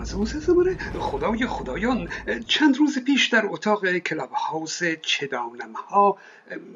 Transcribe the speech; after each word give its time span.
زمانه 0.00 0.76
خدای 0.98 1.46
خدایان 1.46 2.08
چند 2.48 2.76
روز 2.76 2.98
پیش 2.98 3.28
در 3.28 3.46
اتاق 3.46 3.98
کلاب 3.98 4.30
هاوس 4.32 4.80
چدانم 5.02 5.72
ها 5.72 6.18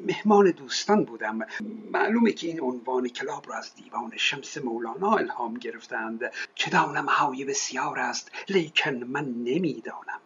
مهمان 0.07 0.51
دوستان 0.51 1.05
بودم. 1.05 1.39
معلومه 1.91 2.31
که 2.31 2.47
این 2.47 2.61
عنوان 2.61 3.07
club 3.07 3.49
را 3.49 3.55
از 3.55 3.75
دیوان 3.75 4.11
شمس 4.17 4.57
مولانا 4.57 5.15
الهام 5.15 5.53
گرفتند. 5.53 6.21
چدانم 6.55 7.05
های 7.05 7.45
بسیار 7.45 7.99
است 7.99 8.31
لیکن 8.49 8.93
من 8.95 9.25
نمی‌دانم. 9.25 10.19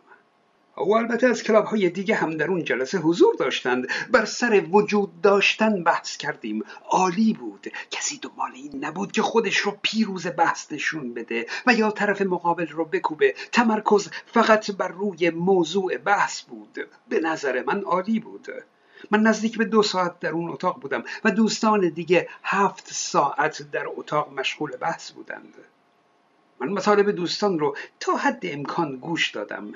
و 0.77 0.91
البته 0.91 1.27
از 1.27 1.43
club 1.43 1.65
های 1.65 1.89
دیگه 1.89 2.15
هم 2.15 2.37
در 2.37 2.47
اون 2.47 2.63
جلسه 2.63 2.97
حضور 2.97 3.35
داشتند. 3.35 3.87
بر 4.11 4.25
سر 4.25 4.63
وجود 4.71 5.21
داشتن 5.21 5.83
بحث 5.83 6.17
کردیم. 6.17 6.63
عالی 6.89 7.33
بود. 7.33 7.67
کسی 7.91 8.17
دنبال 8.17 8.51
این 8.53 8.85
نبود 8.85 9.11
که 9.11 9.21
خودش 9.21 9.57
رو 9.57 9.77
پیروز 9.81 10.27
بحث 10.27 10.71
نشون 10.71 11.13
بده 11.13 11.45
و 11.67 11.73
یا 11.73 11.91
طرف 11.91 12.21
مقابل 12.21 12.67
رو 12.67 12.85
بکوبه. 12.85 13.35
تمرکز 13.51 14.09
فقط 14.25 14.71
بر 14.71 14.87
روی 14.87 15.29
موضوع 15.29 15.97
بحث 15.97 16.41
بود. 16.41 16.87
به 17.09 17.19
نظر 17.19 17.63
من 17.63 17.81
عالی 17.81 18.19
بود. 18.19 18.47
من 19.11 19.19
نزدیک 19.19 19.57
به 19.57 19.65
دو 19.65 19.83
ساعت 19.83 20.19
در 20.19 20.29
اون 20.29 20.49
اتاق 20.49 20.79
بودم 20.79 21.03
و 21.23 21.31
دوستان 21.31 21.89
دیگه 21.89 22.29
هفت 22.43 22.87
ساعت 22.93 23.71
در 23.71 23.85
اتاق 23.95 24.33
مشغول 24.39 24.71
بحث 24.77 25.11
بودند. 25.11 25.53
من 26.59 26.69
مطالب 26.69 27.11
دوستان 27.11 27.59
رو 27.59 27.77
تا 27.99 28.15
حد 28.15 28.39
امکان 28.43 28.97
گوش 28.97 29.31
دادم. 29.31 29.73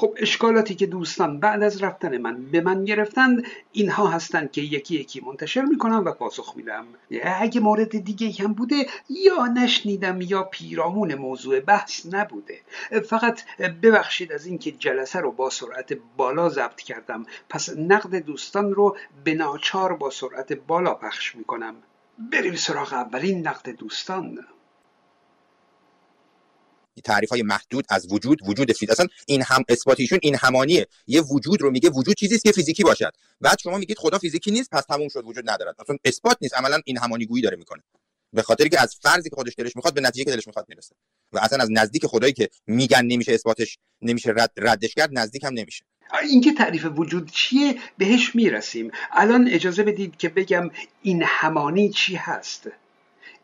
خب 0.00 0.14
اشکالاتی 0.16 0.74
که 0.74 0.86
دوستان 0.86 1.40
بعد 1.40 1.62
از 1.62 1.82
رفتن 1.82 2.18
من 2.18 2.42
به 2.42 2.60
من 2.60 2.84
گرفتند 2.84 3.46
اینها 3.72 4.06
هستند 4.06 4.50
که 4.50 4.60
یکی 4.60 4.94
یکی 4.94 5.20
منتشر 5.20 5.62
می‌کنم 5.62 6.04
و 6.04 6.12
پاسخ 6.12 6.56
میدم. 6.56 6.86
اگه 7.22 7.60
مورد 7.60 8.04
دیگه 8.04 8.44
هم 8.44 8.52
بوده 8.52 8.86
یا 9.10 9.46
نشنیدم 9.46 10.20
یا 10.20 10.42
پیرامون 10.42 11.14
موضوع 11.14 11.60
بحث 11.60 12.06
نبوده. 12.10 12.60
فقط 13.08 13.42
ببخشید 13.82 14.32
از 14.32 14.46
اینکه 14.46 14.72
جلسه 14.72 15.20
رو 15.20 15.32
با 15.32 15.50
سرعت 15.50 15.98
بالا 16.16 16.48
ضبط 16.48 16.80
کردم. 16.80 17.26
پس 17.48 17.70
نقد 17.78 18.16
دوستان 18.16 18.74
رو 18.74 18.96
به 19.24 19.34
ناچار 19.34 19.96
با 19.96 20.10
سرعت 20.10 20.52
بالا 20.52 20.94
پخش 20.94 21.36
می‌کنم. 21.36 21.74
بریم 22.32 22.54
سراغ 22.54 22.92
اولین 22.92 23.48
نقد 23.48 23.70
دوستان. 23.70 24.38
تعریف 27.00 27.30
های 27.30 27.42
محدود 27.42 27.84
از 27.88 28.12
وجود 28.12 28.38
وجود 28.48 28.72
فیزیک. 28.72 28.90
اصلا 28.90 29.06
این 29.26 29.42
هم 29.42 29.64
اثباتیشون 29.68 30.18
این 30.22 30.34
همانیه. 30.34 30.86
یه 31.06 31.20
وجود 31.20 31.62
رو 31.62 31.70
میگه 31.70 31.90
وجود 31.90 32.16
چیزی 32.16 32.38
که 32.38 32.52
فیزیکی 32.52 32.82
باشد. 32.82 33.12
بعد 33.40 33.58
شما 33.58 33.78
میگید 33.78 33.98
خدا 33.98 34.18
فیزیکی 34.18 34.50
نیست 34.50 34.70
پس 34.70 34.84
تموم 34.84 35.08
شد 35.08 35.24
وجود 35.24 35.50
ندارد. 35.50 35.74
اصلا 35.78 35.96
اثبات 36.04 36.36
نیست. 36.40 36.54
عملا 36.54 36.80
این 36.84 36.98
همانی 36.98 37.26
گویی 37.26 37.42
داره 37.42 37.56
می‌کنه. 37.56 37.82
به 38.32 38.42
خاطری 38.42 38.68
که 38.68 38.80
از 38.80 38.96
فرضی 39.02 39.30
که 39.30 39.36
خودش 39.36 39.52
دلش 39.58 39.76
می‌خواد 39.76 39.94
به 39.94 40.00
نتیجه 40.00 40.24
که 40.24 40.30
دلش 40.30 40.46
می‌خواد 40.46 40.66
می‌رسه. 40.68 40.94
و 41.32 41.38
اصلا 41.38 41.62
از 41.62 41.68
نزدیک 41.70 42.06
خدایی 42.06 42.32
که 42.32 42.48
میگن 42.66 43.04
نمیشه 43.04 43.32
اثباتش 43.32 43.78
نمیشه 44.02 44.30
رد 44.36 44.52
ردش 44.56 44.94
کرد 44.94 45.10
نزدیک 45.12 45.44
هم 45.44 45.52
نمیشه. 45.54 45.84
اینکه 46.22 46.52
تعریف 46.52 46.86
وجود 46.96 47.30
چیه 47.30 47.74
بهش 47.98 48.34
می‌رسیم. 48.34 48.90
الان 49.12 49.48
اجازه 49.48 49.82
بدید 49.82 50.16
که 50.16 50.28
بگم 50.28 50.70
این 51.02 51.22
همانی 51.26 51.90
چی 51.90 52.16
هست. 52.16 52.68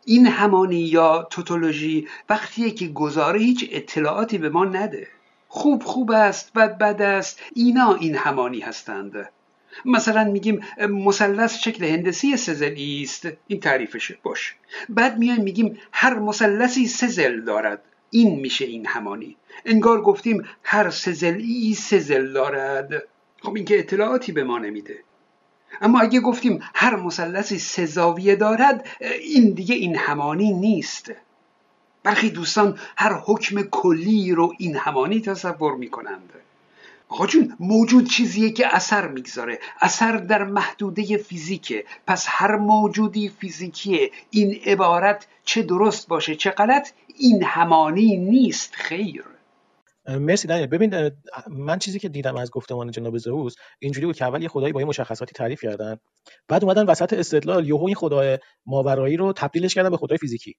این 0.09 0.27
همانی 0.27 0.81
یا 0.81 1.27
توتولوژی 1.31 2.09
وقتیه 2.31 2.71
که 2.71 2.89
گزاره 2.89 3.41
هیچ 3.41 3.69
اطلاعاتی 3.73 4.39
به 4.39 4.49
ما 4.49 4.65
نده. 4.65 5.09
خوب 5.49 5.83
خوب 5.83 6.11
است 6.11 6.53
بد 6.53 6.79
بد 6.79 7.03
است 7.03 7.41
اینا 7.55 7.95
این 7.95 8.15
همانی 8.15 8.61
هستند. 8.61 9.29
مثلا 9.85 10.25
میگیم 10.25 10.61
مثلث 10.89 11.59
شکل 11.59 11.85
هندسی 11.85 12.37
سزلی 12.37 13.03
است. 13.03 13.29
این 13.47 13.61
تعریفشه 13.61 14.19
باش 14.23 14.55
بعد 14.89 15.19
میایم 15.19 15.43
میگیم 15.43 15.79
هر 15.93 16.19
مثلثی 16.19 16.87
سزل 16.87 17.41
دارد. 17.41 17.83
این 18.11 18.41
میشه 18.41 18.65
این 18.65 18.87
همانی. 18.87 19.37
انگار 19.65 20.01
گفتیم 20.03 20.45
هر 20.63 20.91
سزلی 20.91 21.75
سزل 21.75 22.33
دارد. 22.33 23.03
خب 23.43 23.55
این 23.55 23.65
که 23.65 23.79
اطلاعاتی 23.79 24.33
به 24.33 24.45
ما 24.45 24.59
نمیده. 24.59 24.99
اما 25.81 26.01
اگه 26.01 26.21
گفتیم 26.21 26.61
هر 26.75 26.97
مثلثی 26.97 27.59
سه 27.59 27.87
زاویه 27.87 28.37
دارد 28.37 28.87
این 29.01 29.51
دیگه 29.51 29.75
این 29.75 29.97
همانی 29.97 30.53
نیست. 30.53 31.11
برخی 32.03 32.31
دوستان 32.31 32.79
هر 32.97 33.13
حکم 33.13 33.63
کلی 33.63 34.33
رو 34.33 34.55
این 34.59 34.77
همانی 34.77 35.21
تصور 35.21 35.77
می‌کنند. 35.77 36.33
آقا 37.09 37.27
جون 37.27 37.57
موجود 37.61 38.09
چیزیه 38.09 38.51
که 38.51 38.77
اثر 38.77 39.09
می‌گذاره. 39.09 39.59
اثر 39.81 40.17
در 40.17 40.45
محدوده 40.45 41.17
فیزیکه. 41.17 41.85
پس 42.07 42.27
هر 42.29 42.57
موجودی 42.57 43.29
فیزیکیه. 43.29 44.11
این 44.31 44.61
عبارت 44.67 45.27
چه 45.45 45.63
درست 45.63 46.09
باشه 46.09 46.35
چه 46.35 46.51
غلط 46.51 46.91
این 47.19 47.43
همانی 47.45 48.17
نیست. 48.17 48.75
خیر. 48.75 49.25
مرسی 50.09 50.49
دنیل. 50.49 50.67
ببین 50.67 51.11
من 51.49 51.79
چیزی 51.79 51.99
که 51.99 52.09
دیدم 52.09 52.37
از 52.37 52.51
گفتمان 52.51 52.91
جناب 52.91 53.19
زئوس 53.19 53.55
اینجوری 53.79 54.07
بود 54.07 54.17
که 54.17 54.25
اول 54.25 54.43
یه 54.43 54.49
خدایی 54.49 54.73
با 54.73 54.81
یه 54.81 54.87
مشخصاتی 54.87 55.33
تعریف 55.33 55.61
کردن 55.61 55.97
بعد 56.49 56.65
اومدن 56.65 56.87
وسط 56.87 57.13
استدلال 57.13 57.69
یهو 57.69 57.85
این 57.85 57.95
خدای 57.95 58.39
ماورایی 58.67 59.17
رو 59.17 59.33
تبدیلش 59.33 59.75
کردن 59.75 59.91
به 59.91 59.97
خدای 59.97 60.19
فیزیکی. 60.19 60.55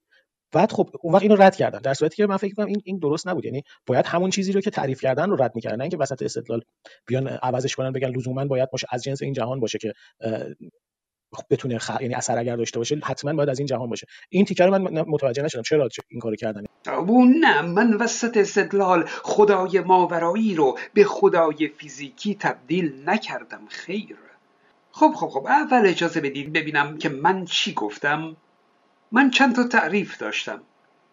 بعد 0.52 0.72
خب 0.72 0.90
اون 1.02 1.14
وقت 1.14 1.22
اینو 1.22 1.36
رد 1.36 1.56
کردن 1.56 1.78
در 1.78 1.94
صورتی 1.94 2.16
که 2.16 2.26
من 2.26 2.36
فکر 2.36 2.54
کنم 2.54 2.66
این 2.66 2.82
این 2.84 2.98
درست 2.98 3.28
نبود. 3.28 3.44
یعنی 3.44 3.62
باید 3.86 4.06
همون 4.06 4.30
چیزی 4.30 4.52
رو 4.52 4.60
که 4.60 4.70
تعریف 4.70 5.00
کردن 5.00 5.30
رو 5.30 5.42
رد 5.42 5.52
می‌کردن 5.54 5.76
نه 5.76 5.82
اینکه 5.82 5.96
وسط 5.96 6.22
استدلال 6.22 6.62
بیان 7.06 7.28
عوضش 7.28 7.76
کنن 7.76 7.92
بگن 7.92 8.08
لزوما 8.08 8.44
باید 8.44 8.70
باشه 8.70 8.86
از 8.90 9.02
جنس 9.02 9.22
این 9.22 9.32
جهان 9.32 9.60
باشه 9.60 9.78
که 9.78 9.92
بتونه 11.50 11.78
خ... 11.78 11.90
یعنی 12.00 12.14
اثر 12.14 12.38
اگر 12.38 12.56
داشته 12.56 12.78
باشه 12.78 13.00
حتما 13.04 13.32
باید 13.32 13.48
از 13.48 13.58
این 13.58 13.66
جهان 13.66 13.88
باشه. 13.88 14.06
این 14.28 14.44
تیکه 14.44 14.64
رو 14.64 14.78
من 14.78 15.04
متوجه 15.08 15.42
نشدم. 15.42 15.62
چرا 15.62 15.88
این 16.08 16.20
کارو 16.20 16.36
کردن؟ 16.36 16.64
نه. 17.40 17.62
من 17.62 17.94
وسط 17.94 18.36
استدلال 18.36 19.04
خدای 19.06 19.80
ماورایی 19.80 20.54
رو 20.54 20.78
به 20.94 21.04
خدای 21.04 21.68
فیزیکی 21.68 22.34
تبدیل 22.34 23.02
نکردم. 23.06 23.60
خیر. 23.68 24.16
خب 24.92 25.12
خب 25.16 25.28
خب. 25.28 25.46
اول 25.46 25.86
اجازه 25.86 26.20
بدید 26.20 26.52
ببینم 26.52 26.98
که 26.98 27.08
من 27.08 27.44
چی 27.44 27.74
گفتم. 27.74 28.36
من 29.12 29.30
چند 29.30 29.54
تا 29.54 29.64
تعریف 29.64 30.18
داشتم. 30.18 30.62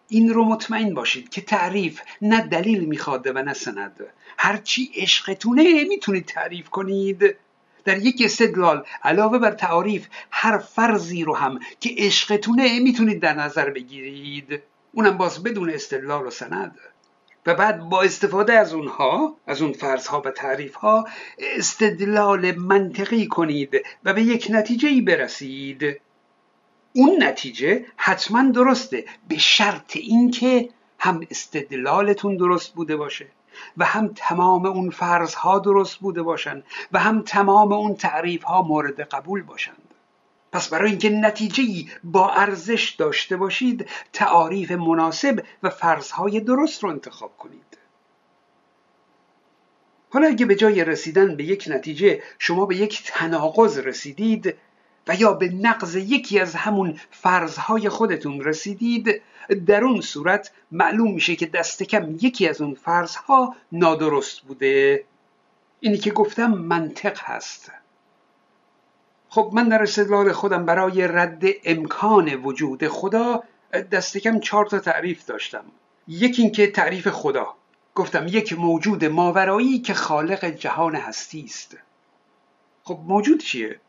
این 0.09 0.33
رو 0.33 0.45
مطمئن 0.45 0.93
باشید 0.93 1.29
که 1.29 1.41
تعریف 1.41 2.01
نه 2.21 2.41
دلیل 2.41 2.85
می‌خواد 2.85 3.27
و 3.27 3.33
نه 3.43 3.53
سند. 3.53 3.99
هرچی 4.37 4.91
عشقتونه 4.95 5.83
می‌تونید 5.83 6.25
تعریف 6.25 6.69
کنید. 6.69 7.35
در 7.85 7.97
یک 7.97 8.21
استدلال 8.25 8.85
علاوه 9.03 9.39
بر 9.39 9.51
تعاریف 9.51 10.07
هر 10.31 10.57
فرضی 10.57 11.23
رو 11.23 11.35
هم 11.35 11.59
که 11.79 11.95
عشقتونه 11.97 12.79
می‌تونید 12.79 13.21
در 13.21 13.33
نظر 13.33 13.69
بگیرید. 13.69 14.61
اونم 14.91 15.17
باز 15.17 15.43
بدون 15.43 15.69
استدلال 15.69 16.27
و 16.27 16.29
سند. 16.29 16.79
و 17.45 17.55
بعد 17.55 17.79
با 17.79 18.01
استفاده 18.01 18.53
از 18.53 18.73
اونها 18.73 19.37
از 19.47 19.61
اون 19.61 19.73
فرضها 19.73 20.21
و 20.25 20.29
تعریفها 20.29 21.07
استدلال 21.39 22.51
منطقی 22.51 23.27
کنید 23.27 23.81
و 24.03 24.13
به 24.13 24.21
یک 24.23 24.47
نتیجه 24.49 24.89
ای 24.89 25.01
برسید. 25.01 26.01
اون 26.93 27.23
نتیجه 27.23 27.85
حتما 27.97 28.51
درسته 28.51 29.05
به 29.27 29.37
شرط 29.37 29.97
اینکه 29.97 30.69
هم 30.99 31.27
استدلالتون 31.31 32.37
درست 32.37 32.73
بوده 32.73 32.95
باشه. 32.95 33.27
و 33.77 33.85
هم 33.85 34.11
تمام 34.15 34.65
اون 34.65 34.89
فرضها 34.89 35.59
درست 35.59 35.97
بوده 35.97 36.23
باشند 36.23 36.63
و 36.91 36.99
هم 36.99 37.21
تمام 37.21 37.73
اون 37.73 37.95
تعریف 37.95 38.43
ها 38.43 38.61
مورد 38.61 39.01
قبول 39.01 39.41
باشند. 39.41 39.93
پس 40.51 40.69
برای 40.69 40.89
اینکه 40.89 41.09
نتیجه 41.09 41.63
با 42.03 42.29
ارزش 42.29 42.89
داشته 42.89 43.37
باشید 43.37 43.89
تعاریف 44.13 44.71
مناسب 44.71 45.43
و 45.63 45.69
فرضهای 45.69 46.39
درست 46.39 46.83
رو 46.83 46.89
انتخاب 46.89 47.37
کنید. 47.37 47.77
حالا 50.09 50.27
اگه 50.27 50.45
به 50.45 50.55
جای 50.55 50.83
رسیدن 50.83 51.35
به 51.35 51.43
یک 51.43 51.65
نتیجه 51.67 52.23
شما 52.39 52.65
به 52.65 52.75
یک 52.75 53.03
تناقض 53.05 53.77
رسیدید 53.77 54.55
و 55.07 55.15
یا 55.15 55.33
به 55.33 55.49
نقض 55.49 55.95
یکی 55.95 56.39
از 56.39 56.55
همون 56.55 56.99
فرضهای 57.11 57.89
خودتون 57.89 58.41
رسیدید 58.41 59.21
در 59.65 59.83
اون 59.83 60.01
صورت 60.01 60.51
معلوم 60.71 61.13
میشه 61.13 61.35
که 61.35 61.45
دست 61.45 61.83
کم 61.83 62.15
یکی 62.21 62.47
از 62.47 62.61
اون 62.61 62.73
فرضها 62.73 63.55
نادرست 63.71 64.41
بوده. 64.41 65.03
اینی 65.79 65.97
که 65.97 66.11
گفتم 66.11 66.51
منطق 66.51 67.19
هست. 67.21 67.71
خب 69.29 69.51
من 69.53 69.69
در 69.69 69.83
استدلال 69.83 70.31
خودم 70.31 70.65
برای 70.65 71.07
رد 71.07 71.43
امکان 71.63 72.35
وجود 72.35 72.87
خدا 72.87 73.43
دست 73.91 74.17
کم 74.17 74.39
چهار 74.39 74.65
تا 74.65 74.79
تعریف 74.79 75.25
داشتم. 75.25 75.63
یکی 76.07 76.41
اینکه 76.41 76.67
تعریف 76.67 77.07
خدا. 77.07 77.55
گفتم 77.95 78.27
یک 78.27 78.59
موجود 78.59 79.05
ماورایی 79.05 79.79
که 79.79 79.93
خالق 79.93 80.45
جهان 80.45 80.95
هستی 80.95 81.43
است. 81.43 81.77
خب 82.83 82.99
موجود 83.07 83.39
چیه؟ 83.39 83.79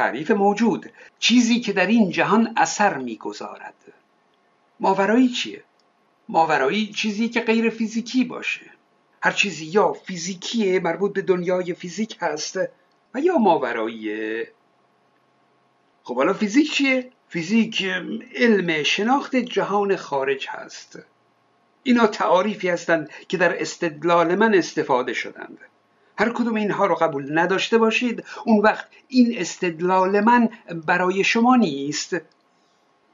تعریف 0.00 0.30
موجود 0.30 0.92
چیزی 1.18 1.60
که 1.60 1.72
در 1.72 1.86
این 1.86 2.10
جهان 2.10 2.54
اثر 2.56 2.98
می‌گذارد. 2.98 3.74
ماورایی 4.80 5.28
چیه؟ 5.28 5.64
ماورایی 6.28 6.92
چیزی 6.92 7.28
که 7.28 7.40
غیر 7.40 7.70
فیزیکی 7.70 8.24
باشه. 8.24 8.70
هر 9.22 9.30
چیزی 9.30 9.64
یا 9.64 9.92
فیزیکیه 9.92 10.80
مربوط 10.80 11.12
به 11.12 11.22
دنیای 11.22 11.74
فیزیک 11.74 12.16
هست 12.20 12.58
و 13.14 13.20
یا 13.20 13.38
ماوراییه. 13.38 14.52
خب 16.02 16.16
حالا 16.16 16.32
فیزیک 16.32 16.72
چیه؟ 16.72 17.10
فیزیک 17.28 17.84
علم 18.34 18.82
شناخت 18.82 19.36
جهان 19.36 19.96
خارج 19.96 20.46
هست. 20.48 20.98
اینا 21.82 22.06
تعاریفی 22.06 22.68
هستند 22.68 23.10
که 23.28 23.36
در 23.36 23.60
استدلال 23.60 24.34
من 24.34 24.54
استفاده 24.54 25.12
شدند. 25.12 25.58
هر 26.20 26.28
کدوم 26.28 26.54
اینها 26.54 26.86
رو 26.86 26.94
قبول 26.94 27.38
نداشته 27.38 27.78
باشید. 27.78 28.24
اون 28.44 28.58
وقت 28.62 28.86
این 29.08 29.34
استدلال 29.38 30.20
من 30.20 30.48
برای 30.86 31.24
شما 31.24 31.56
نیست. 31.56 32.16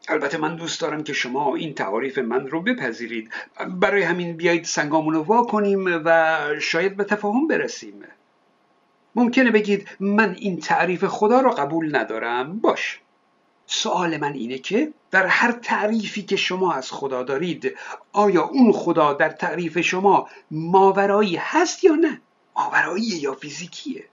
البته 0.09 0.39
من 0.39 0.57
دوست 0.57 0.81
دارم 0.81 1.03
که 1.03 1.13
شما 1.13 1.57
این 1.57 1.75
تعاریف 1.75 2.19
من 2.19 2.47
رو 2.47 2.63
بپذیرید. 2.63 3.31
برای 3.69 4.03
همین 4.03 4.37
بیایید 4.37 4.65
سنگامون 4.65 5.15
رو 5.15 5.23
وا 5.23 5.43
کنیم 5.43 6.03
و 6.05 6.39
شاید 6.61 6.97
به 6.97 7.05
تفاهم 7.05 7.47
برسیم. 7.47 8.05
ممکنه 9.15 9.51
بگید 9.51 9.89
من 10.01 10.37
این 10.39 10.61
تعریف 10.61 11.05
خدا 11.05 11.41
رو 11.41 11.51
قبول 11.51 11.97
ندارم. 11.97 12.59
باش. 12.59 13.01
سوال 13.67 14.17
من 14.17 14.33
اینه 14.33 14.59
که 14.59 14.93
در 15.11 15.27
هر 15.27 15.53
تعریفی 15.53 16.23
که 16.23 16.37
شما 16.37 16.73
از 16.73 16.93
خدا 16.93 17.23
دارید 17.23 17.77
آیا 18.13 18.45
اون 18.45 18.73
خدا 18.73 19.13
در 19.13 19.31
تعریف 19.31 19.81
شما 19.81 20.29
ماورایی 20.51 21.37
هست 21.37 21.85
یا 21.85 21.95
نه؟ 21.95 22.21
ماورایی 22.57 23.05
یا 23.05 23.35
فیزیکیه. 23.35 24.05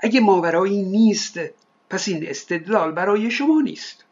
اگه 0.00 0.20
ماورایی 0.20 0.82
نیست 0.82 1.40
پس 1.90 2.08
این 2.08 2.28
استدلال 2.28 2.92
برای 2.92 3.30
شما 3.30 3.60
نیست. 3.60 4.04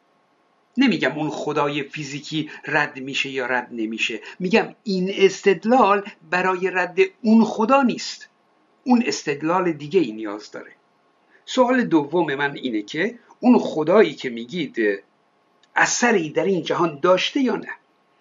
نمیگم 0.77 1.19
اون 1.19 1.31
خدای 1.31 1.83
فیزیکی 1.83 2.51
رد 2.65 2.99
میشه 3.01 3.31
یا 3.31 3.47
رد 3.47 3.69
نمیشه. 3.71 4.21
میگم 4.39 4.75
این 4.85 5.11
استدلال 5.15 6.05
برای 6.31 6.71
رد 6.71 6.99
اون 7.23 7.45
خدا 7.45 7.83
نیست. 7.83 8.29
اون 8.85 9.03
استدلال 9.07 9.73
دیگه 9.73 10.01
ای 10.01 10.13
نیاز 10.13 10.51
داره. 10.51 10.73
سوال 11.45 11.85
دوم 11.85 12.35
من 12.35 12.57
اینه 12.57 12.83
که 12.83 13.19
اون 13.41 13.59
خدایی 13.59 14.15
که 14.15 14.31
میگید 14.31 14.77
اثری 15.77 16.31
در 16.31 16.45
این 16.45 16.63
جهان 16.63 16.99
داشته 17.03 17.41
یا 17.41 17.57
نه؟ 17.57 17.69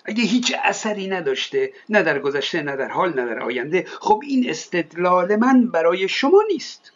اگه 0.05 0.23
هیچ 0.23 0.55
اثری 0.63 1.07
نداشته 1.07 1.73
نه 1.89 2.03
در 2.03 2.19
گذشته 2.19 2.61
نه 2.61 2.75
در 2.75 2.87
حال 2.87 3.09
نه 3.09 3.25
در 3.25 3.39
آینده 3.39 3.85
خب 3.99 4.21
این 4.23 4.49
استدلال 4.49 5.35
من 5.35 5.67
برای 5.67 6.07
شما 6.07 6.43
نیست. 6.51 6.91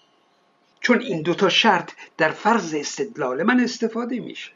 چون 0.80 1.02
این 1.02 1.22
دوتا 1.22 1.50
شرط 1.50 1.92
در 2.18 2.30
فرض 2.30 2.74
استدلال 2.74 3.44
من 3.44 3.60
استفاده 3.60 4.20
میشه. 4.20 4.52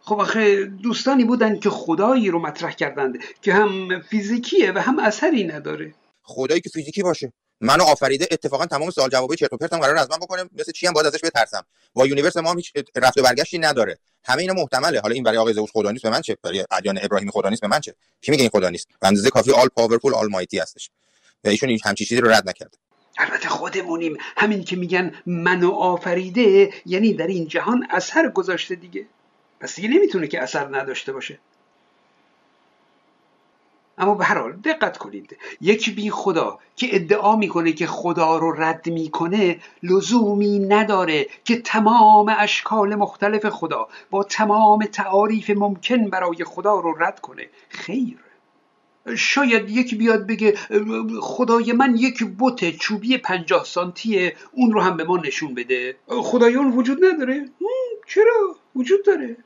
خب 0.00 0.20
آخه 0.20 0.64
دوستانی 0.64 1.24
بودن 1.24 1.58
که 1.58 1.70
خدایی 1.70 2.30
رو 2.30 2.38
مطرح 2.38 2.72
کردند 2.72 3.18
که 3.42 3.52
هم 3.54 4.00
فیزیکیه 4.00 4.72
و 4.72 4.78
هم 4.78 4.98
اثری 4.98 5.44
نداره. 5.44 5.94
خدایی 6.22 6.60
که 6.60 6.70
فیزیکی 6.70 7.02
باشه. 7.02 7.32
منو 7.60 7.84
آفریده 7.84 8.28
اتفاقا 8.30 8.66
تمام 8.66 8.90
سوال 8.90 9.10
جوابای 9.10 9.36
چرت 9.36 9.52
و 9.52 9.56
پرتم 9.56 9.78
قراره 9.78 9.96
از 9.96 10.10
من 10.10 10.16
بکنه 10.16 10.44
مثل 10.58 10.72
چی 10.72 10.86
هم 10.86 10.92
باید 10.92 11.06
ازش 11.06 11.24
بترسم. 11.24 11.66
با 11.94 12.06
universe 12.06 12.36
ما 12.36 12.50
هم 12.50 12.56
هیچ 12.56 12.72
رفت 12.96 13.18
و 13.18 13.22
برگشتی 13.22 13.58
نداره. 13.58 13.98
همه 14.24 14.42
اینا 14.42 14.54
محتمله. 14.54 15.00
حالا 15.00 15.14
این 15.14 15.22
برای 15.22 15.38
آقای 15.38 15.52
زئوس 15.52 15.70
خدا 15.72 15.90
نیست 15.90 16.02
به 16.02 16.10
من 16.10 16.20
چه؟ 16.20 16.36
برای 16.42 16.64
ادیان 16.70 16.98
ابراهیمی 17.02 17.30
خدا 17.30 17.48
نیست 17.48 17.62
به 17.62 17.68
من 17.68 17.80
چه؟ 17.80 17.94
کی 18.20 18.30
میگه 18.30 18.42
این 18.42 18.50
خدا 18.50 18.70
نیست 18.70 18.88
به 19.00 19.06
اندازه 19.06 19.30
کافی 19.30 19.52
all 19.52 19.68
powerful 19.68 20.14
almighty 20.14 20.58
هستش. 20.58 20.90
و 21.44 21.48
ایشون 21.48 21.68
این 21.68 21.78
همچین 21.84 22.06
چیزی 22.06 22.20
رو 22.20 22.30
رد 22.30 22.48
نکرده. 22.48 22.78
البته 23.18 23.48
خودمونیم. 23.48 24.16
همین 24.36 24.64
که 24.64 24.76
میگن 24.76 25.14
منو 25.26 25.70
آفریده 25.70 26.70
یعنی 26.86 27.14
در 27.14 27.26
این 27.26 27.48
جهان 27.48 27.86
اثر 27.90 28.28
گذاشته 28.28 28.74
دیگه. 28.74 29.06
پس 29.60 29.74
دیگه 29.74 29.88
نمی‌تونه 29.88 30.26
که 30.26 30.42
اثر 30.42 30.76
نداشته 30.76 31.12
باشه. 31.12 31.38
اما 33.98 34.14
به 34.14 34.24
هر 34.24 34.38
حال 34.38 34.52
دقت 34.52 34.98
کنید. 34.98 35.36
یک 35.60 35.94
بی 35.94 36.10
خدا 36.10 36.58
که 36.76 36.96
ادعا 36.96 37.36
می‌کنه 37.36 37.72
که 37.72 37.86
خدا 37.86 38.38
رو 38.38 38.52
رد 38.52 38.88
می‌کنه 38.88 39.60
لزومی 39.82 40.58
نداره 40.58 41.26
که 41.44 41.60
تمام 41.60 42.34
اشکال 42.38 42.94
مختلف 42.94 43.46
خدا 43.46 43.88
با 44.10 44.24
تمام 44.24 44.84
تعاریف 44.84 45.50
ممکن 45.50 46.10
برای 46.10 46.44
خدا 46.44 46.80
رو 46.80 46.94
رد 46.98 47.20
کنه. 47.20 47.48
خیر. 47.68 48.18
شاید 49.16 49.70
یکی 49.70 49.96
بیاد 49.96 50.26
بگه 50.26 50.54
خدای 51.20 51.72
من 51.72 51.96
یک 51.96 52.24
بوت 52.24 52.70
چوبی 52.70 53.18
پنجاه 53.18 53.64
سانتیه 53.64 54.36
اون 54.52 54.72
رو 54.72 54.80
هم 54.80 54.96
به 54.96 55.04
ما 55.04 55.16
نشون 55.16 55.54
بده. 55.54 55.96
خدایان 56.08 56.72
وجود 56.72 57.04
نداره؟ 57.04 57.48
چرا؟ 58.06 58.56
وجود 58.76 59.04
داره. 59.04 59.36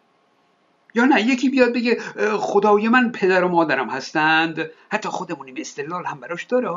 یا 0.95 1.05
نه؟ 1.05 1.23
یکی 1.23 1.49
بیاد 1.49 1.73
بگه 1.73 1.99
خدای 2.39 2.89
من 2.89 3.13
پدر 3.13 3.45
و 3.45 3.49
مادرم 3.49 3.89
هستند. 3.91 4.71
حتی 4.93 5.09
خودمونیم 5.09 5.55
استدلال 5.59 6.05
هم 6.05 6.21
براش 6.21 6.45
داره. 6.45 6.71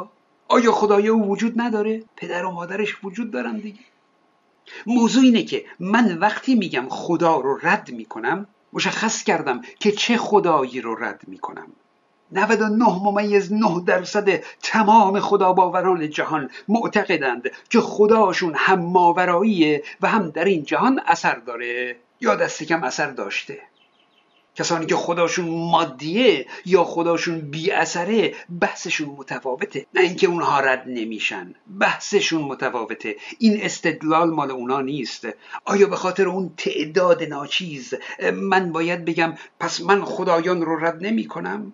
آیا 0.47 0.71
خدای 0.71 1.07
او 1.07 1.27
وجود 1.27 1.61
نداره؟ 1.61 2.03
پدر 2.15 2.45
و 2.45 2.51
مادرش 2.51 2.97
وجود 3.03 3.31
دارن 3.31 3.57
دیگه. 3.57 3.79
موضوع 4.85 5.23
اینه 5.23 5.43
که 5.43 5.65
من 5.79 6.17
وقتی 6.17 6.55
میگم 6.55 6.85
خدا 6.89 7.35
رو 7.35 7.59
رد 7.63 7.91
می‌کنم 7.91 8.47
مشخص 8.73 9.23
کردم 9.23 9.61
که 9.79 9.91
چه 9.91 10.17
خدایی 10.17 10.81
رو 10.81 10.95
رد 10.95 11.21
می‌کنم. 11.27 11.67
99 12.31 12.85
ممیز 12.85 13.53
9 13.53 13.83
درصد 13.85 14.43
تمام 14.63 15.19
خدا 15.19 15.53
باوران 15.53 16.09
جهان 16.09 16.49
معتقدند 16.67 17.51
که 17.69 17.79
خداشون 17.79 18.53
هم 18.57 18.79
ماوراییه 18.79 19.83
و 20.01 20.07
هم 20.07 20.29
در 20.29 20.45
این 20.45 20.63
جهان 20.63 21.01
اثر 21.07 21.35
داره. 21.35 21.95
یا 22.21 22.35
دست 22.35 22.63
کم 22.63 22.83
اثر 22.83 23.11
داشته. 23.11 23.59
کسانی 24.55 24.85
که 24.85 24.95
خداشون 24.95 25.45
مادیه 25.49 26.45
یا 26.65 26.83
خداشون 26.83 27.39
بی 27.39 27.71
اثره 27.71 28.33
بحثشون 28.59 29.09
متفاوته. 29.09 29.85
نه 29.93 30.01
اینکه 30.01 30.27
اونها 30.27 30.59
رد 30.59 30.83
نمیشن 30.87 31.55
بحثشون 31.79 32.41
متفاوته. 32.41 33.15
این 33.39 33.61
استدلال 33.61 34.29
مال 34.29 34.51
اونا 34.51 34.81
نیست. 34.81 35.27
آیا 35.65 35.87
به 35.87 35.95
خاطر 35.95 36.27
اون 36.27 36.53
تعداد 36.57 37.23
ناچیز 37.23 37.93
من 38.33 38.71
باید 38.71 39.05
بگم 39.05 39.33
پس 39.59 39.81
من 39.81 40.03
خدایان 40.03 40.61
رو 40.61 40.85
رد 40.85 41.05
نمی 41.05 41.27
کنم 41.27 41.73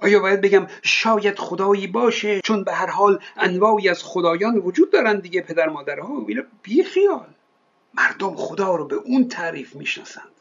آیا 0.00 0.20
باید 0.20 0.40
بگم 0.40 0.66
شاید 0.82 1.38
خدایی 1.38 1.86
باشه 1.86 2.40
چون 2.40 2.64
به 2.64 2.72
هر 2.72 2.90
حال 2.90 3.20
انواعی 3.36 3.88
از 3.88 4.02
خدایان 4.02 4.56
وجود 4.56 4.92
دارن 4.92 5.20
دیگه 5.20 5.40
پدر 5.40 5.68
مادرها؟ 5.68 6.26
بی 6.62 6.82
خیال 6.82 7.26
مردم 7.94 8.36
خدا 8.36 8.74
رو 8.74 8.86
به 8.86 8.96
اون 8.96 9.28
تعریف 9.28 9.76
می‌شناسند. 9.76 10.32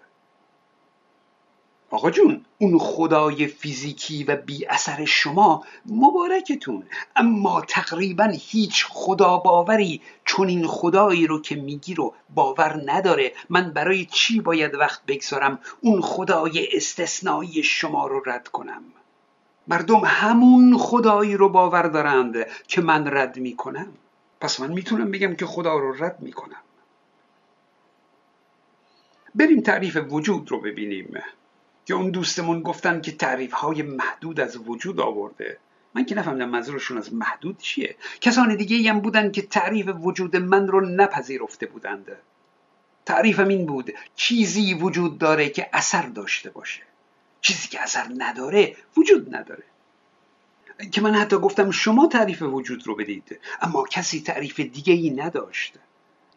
آقا 1.90 2.12
جون 2.12 2.46
اون 2.58 2.80
خدای 2.80 3.48
فیزیکی 3.48 4.24
و 4.24 4.36
بی 4.36 4.66
اثر 4.66 5.06
شما 5.06 5.64
مبارکتون 5.86 6.84
اما 7.16 7.62
تقریبا 7.68 8.34
هیچ 8.34 8.86
خدا 8.90 9.38
باوری 9.38 10.02
چون 10.26 10.48
این 10.48 10.68
خدایی 10.68 11.28
رو 11.28 11.42
که 11.42 11.56
میگی 11.56 11.94
رو 11.94 12.14
باور 12.36 12.82
نداره. 12.86 13.34
من 13.50 13.72
برای 13.72 14.06
چی 14.06 14.42
باید 14.42 14.76
وقت 14.76 15.06
بگذارم 15.06 15.60
اون 15.82 16.02
خدای 16.02 16.68
استثنایی 16.74 17.64
شما 17.64 18.08
رو 18.08 18.22
رد 18.26 18.48
کنم؟ 18.48 18.84
مردم 19.68 20.02
همون 20.06 20.78
خدایی 20.78 21.38
رو 21.38 21.50
باور 21.50 21.84
دارند 21.84 22.36
که 22.68 22.82
من 22.82 23.08
رد 23.08 23.38
می‌کنم. 23.38 23.88
پس 24.42 24.60
من 24.60 24.72
می‌تونم 24.72 25.12
بگم 25.12 25.36
که 25.36 25.46
خدا 25.46 25.78
رو 25.78 26.04
رد 26.04 26.20
می‌کنم. 26.20 26.62
بریم 29.36 29.62
تعریف 29.62 29.98
وجود 30.10 30.52
رو 30.52 30.62
ببینیم. 30.62 31.24
که 31.88 31.94
اون 31.94 32.10
دوستمون 32.12 32.62
گفتن 32.62 33.02
که 33.02 33.12
تعریف 33.12 33.54
های 33.54 33.82
محدود 33.82 34.40
از 34.40 34.58
وجود 34.66 35.00
آورده. 35.00 35.58
من 35.94 36.06
که 36.06 36.16
نفهمیدم 36.16 36.50
منظورشون 36.50 36.98
از 36.98 37.14
محدود 37.14 37.58
چیه. 37.58 37.96
کسان 38.22 38.56
دیگه 38.56 38.90
هم 38.90 39.00
بودن 39.00 39.32
که 39.32 39.42
تعریف 39.42 39.90
وجود 40.02 40.36
من 40.36 40.68
رو 40.68 40.82
نپذیرفته 40.82 41.66
بودند. 41.66 42.12
تعریفم 43.06 43.48
این 43.48 43.66
بود 43.66 43.94
چیزی 44.16 44.74
وجود 44.74 45.18
داره 45.18 45.50
که 45.50 45.70
اثر 45.74 46.02
داشته 46.02 46.50
باشه. 46.50 46.82
چیزی 47.42 47.68
که 47.68 47.82
اثر 47.82 48.08
نداره 48.18 48.76
وجود 48.98 49.36
نداره. 49.36 49.64
که 50.92 51.02
من 51.02 51.16
حتی 51.16 51.38
گفتم 51.38 51.72
شما 51.72 52.08
تعریف 52.08 52.42
وجود 52.42 52.88
رو 52.88 52.96
بدید 52.96 53.40
اما 53.62 53.84
کسی 53.84 54.22
تعریف 54.22 54.60
دیگه 54.60 54.94
ای 54.94 55.10
نداشت. 55.10 55.74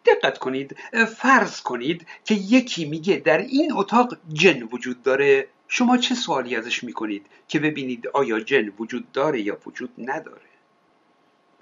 دقت 0.05 0.39
کنید 0.39 0.77
فرض 1.17 1.61
کنید 1.61 2.07
که 2.25 2.35
یکی 2.35 2.85
میگه 2.85 3.17
در 3.17 3.39
این 3.39 3.73
اتاق 3.73 4.17
جن 4.33 4.63
وجود 4.63 5.03
داره. 5.03 5.49
شما 5.69 5.97
چه 5.97 6.15
سوالی 6.15 6.57
ازش 6.57 6.85
می‌کنید 6.85 7.27
که 7.49 7.59
ببینید 7.59 8.09
آیا 8.09 8.41
جن 8.41 8.73
وجود 8.79 9.13
داره 9.13 9.41
یا 9.41 9.59
وجود 9.67 9.91
نداره؟ 9.99 10.41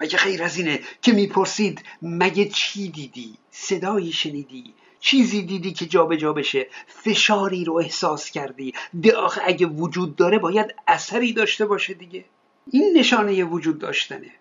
مگه 0.01 0.17
خیر 0.17 0.43
از 0.43 0.57
اینه 0.57 0.79
که 1.01 1.11
می‌پرسید 1.11 1.83
مگه 2.01 2.45
چی 2.45 2.89
دیدی؟ 2.89 3.37
صدایی 3.51 4.11
شنیدی؟ 4.11 4.73
چیزی 4.99 5.41
دیدی 5.41 5.73
که 5.73 5.85
جابجا 5.85 6.17
جا 6.17 6.33
بشه؟ 6.33 6.67
فشاری 6.87 7.65
رو 7.65 7.75
احساس 7.75 8.31
کردی؟ 8.31 8.73
ده 9.01 9.13
اگه 9.43 9.65
وجود 9.65 10.15
داره 10.15 10.39
باید 10.39 10.75
اثری 10.87 11.33
داشته 11.33 11.65
باشه 11.65 11.93
دیگه. 11.93 12.25
این 12.71 12.97
نشانه 12.97 13.43
وجود 13.43 13.79
داشتنه. 13.79 14.31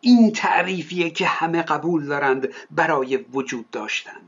این 0.00 0.32
تعریفیه 0.32 1.10
که 1.10 1.26
همه 1.26 1.62
قبول 1.62 2.06
دارند 2.06 2.48
برای 2.70 3.16
وجود 3.16 3.70
داشتن. 3.70 4.20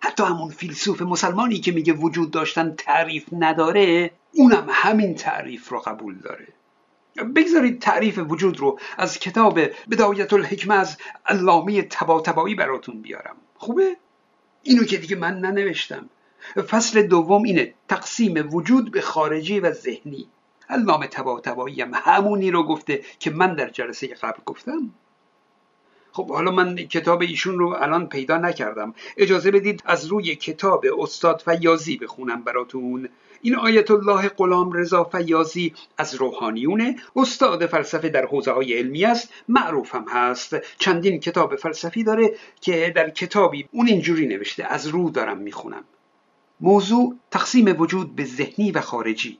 حتی 0.00 0.22
همون 0.22 0.50
فیلسوف 0.50 1.02
مسلمانی 1.02 1.58
که 1.58 1.72
میگه 1.72 1.92
وجود 1.92 2.30
داشتن 2.30 2.74
تعریف 2.74 3.24
نداره 3.32 4.10
اونم 4.34 4.66
همین 4.70 5.14
تعریف 5.14 5.68
رو 5.68 5.78
قبول 5.78 6.18
داره. 6.18 6.48
بگذارید 7.36 7.80
تعریف 7.80 8.20
وجود 8.28 8.60
رو 8.60 8.78
از 8.98 9.18
کتاب 9.18 9.60
بدایت 9.90 10.32
الحکمه 10.32 10.74
از 10.74 10.96
علامه 11.26 11.82
تبا 11.82 12.22
براتون 12.58 13.02
بیارم. 13.02 13.36
خوبه؟ 13.54 13.96
اینو 14.62 14.84
که 14.84 14.96
دیگه 14.96 15.16
من 15.16 15.38
ننوشتم. 15.40 16.08
فصل 16.68 17.02
دوم 17.02 17.42
اینه 17.42 17.74
تقسیم 17.88 18.48
وجود 18.54 18.90
به 18.92 19.00
خارجی 19.00 19.60
و 19.60 19.72
ذهنی. 19.72 20.28
علامه 20.70 21.06
تبا 21.06 21.40
هم 21.78 21.90
همونی 21.94 22.50
رو 22.50 22.62
گفته 22.62 23.02
که 23.18 23.30
من 23.30 23.54
در 23.54 23.70
جلسه 23.70 24.06
قبل 24.06 24.42
گفتم. 24.46 24.90
خب 26.12 26.30
حالا 26.30 26.50
من 26.50 26.76
کتاب 26.76 27.22
ایشون 27.22 27.58
رو 27.58 27.68
الان 27.68 28.06
پیدا 28.06 28.38
نکردم. 28.38 28.94
اجازه 29.16 29.50
بدید 29.50 29.82
از 29.84 30.06
روی 30.06 30.36
کتاب 30.36 30.84
استاد 30.98 31.42
فیازی 31.44 31.96
بخونم 31.96 32.42
براتون. 32.42 33.08
این 33.42 33.56
آیت 33.56 33.90
الله 33.90 34.28
غلام 34.28 34.72
رضا 34.72 35.04
فیازی 35.04 35.74
از 35.98 36.14
روحانیونه. 36.14 36.96
استاد 37.16 37.66
فلسفه 37.66 38.08
در 38.08 38.26
حوزه 38.26 38.52
های 38.52 38.78
علمی 38.78 39.04
است. 39.04 39.32
معروف 39.48 39.94
هم 39.94 40.04
هست. 40.08 40.56
چندین 40.78 41.20
کتاب 41.20 41.56
فلسفی 41.56 42.04
داره 42.04 42.34
که 42.60 42.92
در 42.96 43.10
کتابی 43.10 43.68
اون 43.72 43.86
اینجوری 43.86 44.26
نوشته. 44.26 44.64
از 44.64 44.86
رو 44.86 45.10
دارم 45.10 45.38
می‌خونم. 45.38 45.84
موضوع 46.60 47.16
تقسیم 47.30 47.80
وجود 47.80 48.16
به 48.16 48.24
ذهنی 48.24 48.72
و 48.72 48.80
خارجی. 48.80 49.38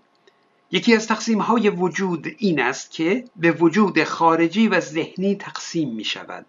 یکی 0.73 0.97
از 0.97 1.07
تقسیم 1.07 1.41
های 1.41 1.69
وجود 1.69 2.27
این 2.39 2.61
است 2.61 2.91
که 2.91 3.25
به 3.37 3.53
وجود 3.53 4.05
خارجی 4.05 4.69
و 4.69 4.81
ذهنی 4.81 5.35
تقسیم 5.35 5.95
می 5.95 6.05
شود 6.05 6.47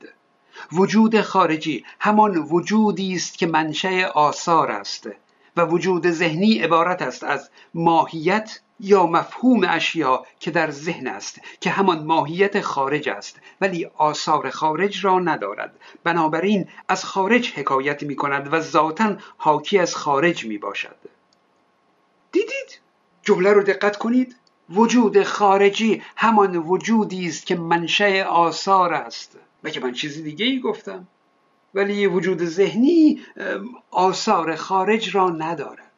وجود 0.71 1.21
خارجی 1.21 1.85
همان 1.99 2.37
وجودی 2.37 3.13
است 3.13 3.37
که 3.37 3.47
منشأ 3.47 4.07
آثار 4.07 4.71
است 4.71 5.09
و 5.57 5.65
وجود 5.65 6.11
ذهنی 6.11 6.59
عبارت 6.59 7.01
است 7.01 7.23
از 7.23 7.49
ماهیت 7.73 8.59
یا 8.79 9.07
مفهوم 9.07 9.63
اشیا 9.69 10.25
که 10.39 10.51
در 10.51 10.71
ذهن 10.71 11.07
است 11.07 11.41
که 11.59 11.69
همان 11.69 12.05
ماهیت 12.05 12.61
خارج 12.61 13.09
است 13.09 13.39
ولی 13.61 13.85
آثار 13.97 14.49
خارج 14.49 15.05
را 15.05 15.19
ندارد. 15.19 15.75
بنابراین 16.03 16.67
از 16.87 17.05
خارج 17.05 17.53
حکایت 17.53 18.03
می 18.03 18.15
کند 18.15 18.53
و 18.53 18.59
ذاتا 18.59 19.15
حاکی 19.37 19.79
از 19.79 19.95
خارج 19.95 20.45
می 20.45 20.57
باشد 20.57 20.95
دیدید؟ 22.31 22.80
جمله 23.23 23.53
رو 23.53 23.63
دقت 23.63 23.97
کنید. 23.97 24.35
وجود 24.69 25.23
خارجی 25.23 26.01
همان 26.17 26.55
وجودی 26.55 27.27
است 27.27 27.45
که 27.45 27.55
منشأ 27.55 28.23
آثار 28.23 28.93
است. 28.93 29.39
مگه 29.63 29.79
من 29.79 29.93
چیزی 29.93 30.23
دیگه 30.23 30.45
ای 30.45 30.59
گفتم؟ 30.59 31.07
ولی 31.73 32.07
وجود 32.07 32.45
ذهنی 32.45 33.21
آثار 33.91 34.55
خارج 34.55 35.15
را 35.15 35.29
ندارد. 35.29 35.91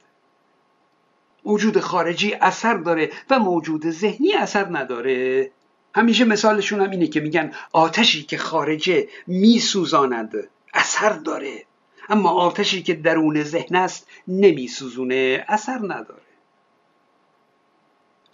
وجود 1.45 1.79
خارجی 1.79 2.33
اثر 2.33 2.73
داره 2.73 3.11
و 3.29 3.39
موجود 3.39 3.89
ذهنی 3.89 4.33
اثر 4.33 4.77
نداره. 4.77 5.51
همیشه 5.95 6.25
مثالشون 6.25 6.81
هم 6.81 6.89
اینه 6.89 7.07
که 7.07 7.19
میگن 7.19 7.51
آتشی 7.71 8.23
که 8.23 8.37
خارجه 8.37 9.07
میسوزاند 9.27 10.49
اثر 10.73 11.09
داره. 11.09 11.65
اما 12.09 12.29
آتشی 12.29 12.83
که 12.83 12.93
درون 12.93 13.43
ذهن 13.43 13.75
است 13.75 14.07
نمیسوزونه 14.27 15.45
اثر 15.47 15.79
نداره. 15.83 16.32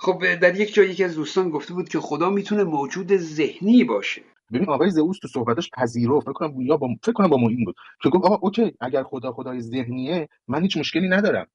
خب 0.01 0.35
در 0.35 0.59
یک 0.59 0.73
جایی 0.73 0.95
که 0.95 1.05
از 1.05 1.15
دوستان 1.15 1.49
گفته 1.49 1.73
بود 1.73 1.89
که 1.89 1.99
خدا 1.99 2.29
می‌تونه 2.29 2.63
موجود 2.63 3.17
ذهنی 3.17 3.83
باشه. 3.83 4.21
ببین 4.53 4.69
آقای 4.69 4.89
زئوس 4.89 5.19
تو 5.19 5.27
صحبتش 5.27 5.69
پذیرفت. 5.73 6.25
فکر 6.25 6.33
کنم 6.33 6.61
یا 6.61 6.77
با 6.77 6.87
فکر 7.03 7.11
کنم 7.11 7.27
با 7.27 7.37
این 7.37 7.65
بود 7.65 7.75
که 8.03 8.09
گفت 8.09 8.25
آقا 8.25 8.35
اوکی 8.35 8.75
اگر 8.81 9.03
خدا 9.03 9.31
خدای 9.31 9.61
ذهنیه 9.61 10.29
من 10.47 10.61
هیچ 10.61 10.77
مشکلی 10.77 11.09
ندارم. 11.09 11.47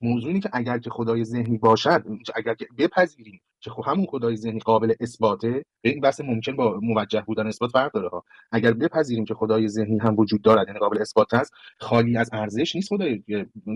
موضوع 0.00 0.28
اینه 0.28 0.40
که 0.40 0.50
اگر 0.52 0.78
که 0.78 0.90
خدای 0.90 1.24
ذهنی 1.24 1.58
باشد 1.58 2.04
اگر 2.34 2.54
که 2.54 2.66
بپذیریم 2.78 3.40
که 3.60 3.70
خب 3.70 3.82
همون 3.86 4.06
خدای 4.06 4.36
ذهنی 4.36 4.58
قابل 4.58 4.94
اثباته 5.00 5.64
این 5.82 6.00
بحث 6.00 6.20
ممکن 6.20 6.56
با 6.56 6.78
موجه 6.82 7.22
بودن 7.26 7.46
اثبات 7.46 7.70
فرق 7.70 7.92
داره 7.92 8.08
ها. 8.08 8.24
اگر 8.52 8.72
بپذیریم 8.72 9.24
که 9.24 9.34
خدای 9.34 9.68
ذهنی 9.68 9.98
هم 9.98 10.18
وجود 10.18 10.42
دارد 10.42 10.66
یعنی 10.66 10.78
قابل 10.78 11.00
اثبات 11.00 11.34
هست 11.34 11.52
خالی 11.80 12.16
از 12.16 12.30
ارزش 12.32 12.76
نیست 12.76 12.88
خدای 12.88 13.22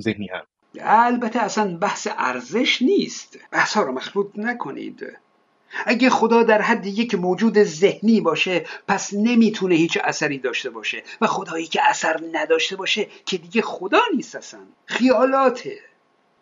ذهنی 0.01 0.29
هم. 0.29 0.45
البته 0.81 1.41
اصلا 1.41 1.77
بحث 1.77 2.09
ارزش 2.19 2.83
نیست. 2.83 3.39
بحث 3.51 3.75
ها 3.75 3.83
رو 3.83 3.93
مخلوط 3.93 4.27
نکنید. 4.37 5.07
اگه 5.87 6.11
خدا 6.11 6.43
در 6.43 6.63
حد 6.63 6.87
یک 6.87 7.15
موجود 7.15 7.63
ذهنی 7.63 8.21
باشه 8.21 8.67
پس 8.89 9.15
نمی‌تونه 9.15 9.75
هیچ 9.75 9.99
اثری 10.05 10.39
داشته 10.39 10.71
باشه. 10.71 11.03
و 11.21 11.27
خدایی 11.27 11.67
که 11.67 11.81
اثر 11.89 12.21
نداشته 12.33 12.77
باشه 12.77 13.07
که 13.27 13.39
دیگه 13.39 13.63
خدا 13.63 14.01
نیست 14.17 14.37
اصلا. 14.37 14.61
خیالاته. 14.87 15.79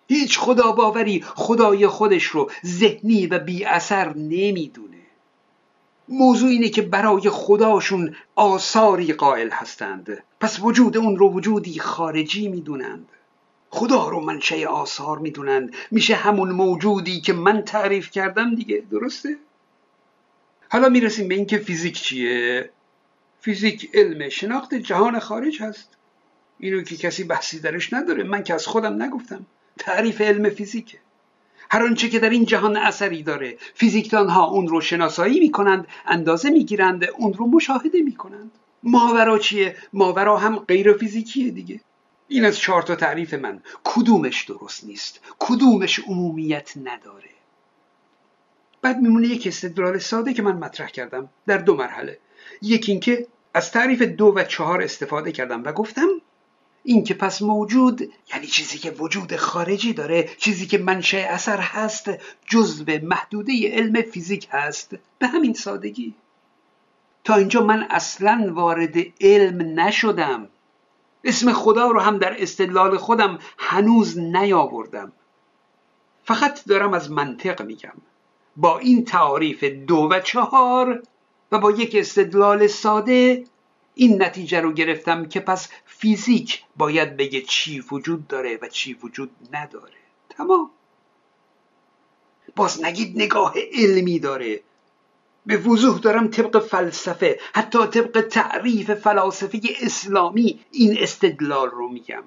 هیچ 0.09 0.39
خدا 0.39 0.73
باوری 0.73 1.25
خدای 1.35 1.87
خودش 1.87 2.25
رو 2.25 2.51
ذهنی 2.67 3.27
و 3.27 3.39
بی 3.39 3.65
اثر 3.65 4.15
نمی‌دونه. 4.17 4.97
موضوع 6.09 6.51
اینه 6.51 6.69
که 6.69 6.83
برای 6.83 7.31
خداشون 7.31 8.17
آثاری 8.35 9.13
قائل 9.13 9.51
هستند. 9.51 10.23
پس 10.41 10.61
وجود 10.61 10.97
اون 10.97 11.17
رو 11.17 11.33
وجودی 11.33 11.79
خارجی 11.79 12.49
می‌دونند. 12.49 13.09
خدا 13.75 14.09
رو 14.09 14.21
منشه 14.21 14.67
آثار 14.67 15.19
می‌دونند. 15.19 15.75
میشه 15.91 16.15
همون 16.15 16.51
موجودی 16.51 17.21
که 17.21 17.33
من 17.33 17.63
تعریف 17.63 18.11
کردم 18.11 18.55
دیگه. 18.55 18.83
درسته؟ 18.91 19.37
حالا 20.69 20.89
می‌رسیم 20.89 21.29
به 21.29 21.35
اینکه 21.35 21.59
فیزیک 21.59 22.03
چیه؟ 22.03 22.71
فیزیک 23.41 23.91
علم 23.95 24.29
شناخت 24.29 24.75
جهان 24.75 25.19
خارج 25.19 25.63
هست. 25.63 25.89
اینو 26.59 26.83
که 26.83 26.97
کسی 26.97 27.25
بحثی 27.25 27.61
درش 27.61 27.93
نداره. 27.93 28.23
من 28.23 28.45
که 28.45 28.55
از 28.55 28.67
خودم 28.67 29.03
نگفتم. 29.03 29.47
تعریف 29.79 30.21
علم 30.21 30.51
فیزیکه. 30.51 30.99
هر 31.71 31.83
آنچه 31.83 32.09
که 32.09 32.19
در 32.19 32.31
این 32.31 32.45
جهان 32.45 32.77
اثری 32.77 33.23
داره. 33.23 33.57
فیزیکدان 33.75 34.29
ها 34.29 34.45
اون 34.45 34.69
رو 34.69 34.81
شناسایی 34.81 35.41
می‌کنند 35.41 35.87
اندازه 36.07 36.51
می‌گیرند 36.51 37.05
اون 37.05 37.35
رو 37.35 37.47
مشاهده 37.47 38.03
می‌کنند. 38.03 38.51
ماورا 38.83 39.39
چیه؟ 39.39 39.77
ماورا 39.93 40.39
هم 40.39 40.59
غیر 40.59 40.93
فیزیکیه 40.93 41.51
دیگه. 41.51 41.81
این 42.33 42.45
از 42.45 42.59
چهار 42.59 42.83
تا 42.83 42.97
تعریف 42.97 43.35
من. 43.35 43.63
کدومش 43.85 44.45
درست 44.45 44.85
نیست؟ 44.85 45.21
کدومش 45.39 45.99
عمومیت 45.99 46.73
نداره؟ 46.77 47.31
بعد 48.83 49.01
میمونه 49.01 49.27
یک 49.27 49.47
استدلال 49.47 49.99
ساده 49.99 50.35
که 50.35 50.43
من 50.43 50.57
مطرح 50.57 50.89
کردم 50.89 51.29
در 51.47 51.59
دو 51.59 51.77
مرحله. 51.77 52.19
یکی 52.63 52.93
اینکه 52.93 53.27
از 53.55 53.71
تعریف 53.71 54.03
دو 54.03 54.33
و 54.37 54.45
چهار 54.45 54.83
استفاده 54.83 55.33
کردم 55.33 55.65
و 55.65 55.73
گفتم 55.73 56.09
این 56.83 57.05
که 57.05 57.15
پس 57.15 57.43
موجود 57.43 58.13
یعنی 58.35 58.47
چیزی 58.47 58.79
که 58.79 58.91
وجود 58.91 59.37
خارجی 59.37 59.93
داره 59.93 60.29
چیزی 60.39 60.67
که 60.67 60.79
منشأ 60.79 61.27
اثر 61.29 61.61
هست 61.61 62.11
جزو 62.47 62.85
محدوده 63.03 63.53
علم 63.73 64.03
فیزیک 64.03 64.49
هست. 64.51 64.97
به 65.19 65.27
همین 65.27 65.55
سادگی. 65.55 66.15
تا 67.25 67.35
اینجا 67.35 67.63
من 67.65 67.87
اصلا 67.91 68.51
وارد 68.55 68.97
علم 69.21 69.81
نشدم. 69.81 70.49
اسم 71.25 71.53
خدا 71.53 71.91
رو 71.91 72.01
هم 72.01 72.19
در 72.19 72.43
استدلال 72.43 72.97
خودم 72.97 73.39
هنوز 73.59 74.19
نیاوردم. 74.19 75.13
فقط 76.25 76.65
دارم 76.65 76.95
از 76.95 77.11
منطق 77.11 77.63
میگم. 77.63 77.95
با 78.57 78.79
این 78.79 79.05
تعاریف 79.05 79.65
دو 79.65 80.09
و 80.11 80.21
چهار 80.21 81.03
و 81.53 81.59
با 81.59 81.71
یک 81.71 81.95
استدلال 81.95 82.67
ساده 82.67 83.45
این 83.95 84.23
نتیجه 84.23 84.61
رو 84.61 84.73
گرفتم 84.73 85.25
که 85.25 85.41
پس 85.41 85.69
فیزیک 85.87 86.65
باید 86.77 87.17
بگه 87.17 87.41
چی 87.41 87.81
وجود 87.81 88.27
داره 88.27 88.59
و 88.63 88.69
چی 88.69 88.95
وجود 88.95 89.31
نداره. 89.53 89.93
تمام. 90.31 90.71
باز 92.57 92.85
نگید 92.85 93.23
نگاه 93.23 93.55
علمی 93.73 94.19
داره. 94.19 94.61
به 95.47 95.57
وضوح 95.57 95.99
دارم 95.99 96.29
طبق 96.29 96.59
فلسفه 96.59 97.39
حتی 97.55 97.87
طبق 97.87 98.21
تعریف 98.21 98.91
فلاسفه 98.91 99.61
اسلامی 99.83 100.61
این 100.71 100.97
استدلال 100.99 101.71
رو 101.71 101.89
میگم. 101.89 102.23